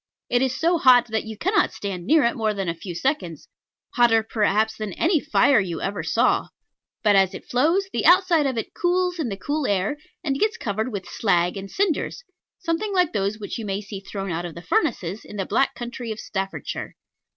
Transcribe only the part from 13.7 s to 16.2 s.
see thrown out of the furnaces in the Black Country of